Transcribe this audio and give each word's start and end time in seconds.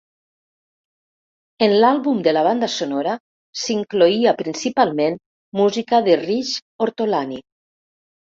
En 1.65 1.75
l'àlbum 1.83 2.21
de 2.27 2.33
la 2.37 2.43
banda 2.47 2.69
sonora 2.75 3.11
s'incloïa 3.63 4.33
principalment 4.41 5.19
música 5.61 6.03
de 6.09 6.19
Riz 6.23 6.57
Ortolani. 6.87 7.39